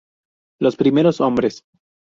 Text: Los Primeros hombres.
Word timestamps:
Los 0.59 0.77
Primeros 0.77 1.21
hombres. 1.21 1.63